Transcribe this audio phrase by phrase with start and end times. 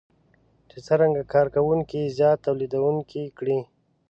[0.69, 3.59] چې څرنګه کار کوونکي زیات توليدونکي کړي.